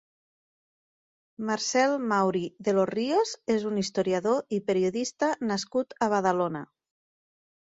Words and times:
Marcel 1.47 1.99
Mauri 2.13 2.41
de 2.67 2.73
los 2.77 2.89
Rios 2.95 3.35
és 3.57 3.67
un 3.73 3.77
historiador 3.83 4.41
i 4.59 4.61
periodista 4.71 5.33
nascut 5.53 5.95
a 6.07 6.09
Badalona. 6.17 6.65